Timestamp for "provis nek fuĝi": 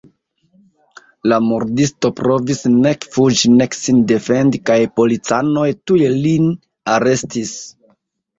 2.19-3.51